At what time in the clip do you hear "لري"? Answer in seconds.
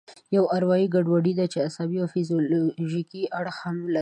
3.93-3.99